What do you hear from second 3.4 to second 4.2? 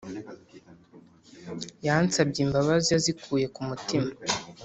kumutima